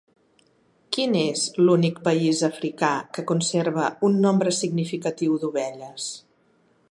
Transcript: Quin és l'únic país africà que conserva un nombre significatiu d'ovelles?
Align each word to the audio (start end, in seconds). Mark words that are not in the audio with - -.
Quin 0.95 1.17
és 1.19 1.43
l'únic 1.65 1.99
país 2.07 2.41
africà 2.49 2.91
que 3.17 3.25
conserva 3.33 3.91
un 4.09 4.19
nombre 4.25 4.57
significatiu 4.63 5.41
d'ovelles? 5.45 6.11